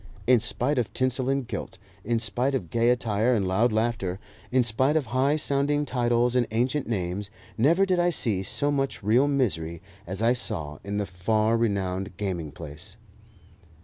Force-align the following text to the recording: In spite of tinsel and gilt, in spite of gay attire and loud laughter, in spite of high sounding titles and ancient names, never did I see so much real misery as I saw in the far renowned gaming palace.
In 0.25 0.39
spite 0.39 0.79
of 0.79 0.91
tinsel 0.93 1.29
and 1.29 1.47
gilt, 1.47 1.77
in 2.03 2.17
spite 2.17 2.55
of 2.55 2.71
gay 2.71 2.89
attire 2.89 3.35
and 3.35 3.47
loud 3.47 3.71
laughter, 3.71 4.19
in 4.51 4.63
spite 4.63 4.95
of 4.95 5.05
high 5.13 5.35
sounding 5.35 5.85
titles 5.85 6.35
and 6.35 6.47
ancient 6.49 6.87
names, 6.87 7.29
never 7.55 7.85
did 7.85 7.99
I 7.99 8.09
see 8.09 8.41
so 8.41 8.71
much 8.71 9.03
real 9.03 9.27
misery 9.27 9.79
as 10.07 10.23
I 10.23 10.33
saw 10.33 10.79
in 10.83 10.97
the 10.97 11.05
far 11.05 11.55
renowned 11.55 12.17
gaming 12.17 12.51
palace. 12.51 12.97